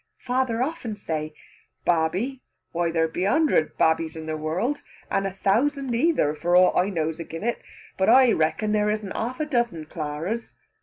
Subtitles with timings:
[0.25, 1.35] Father often say,
[1.85, 2.41] "Babby!
[2.71, 4.81] Why there be a hundred babbies in the world,
[5.11, 7.61] and a thousand either, for ought I knows again it,
[7.99, 10.53] but I reckon there isn't half a dozen Claras."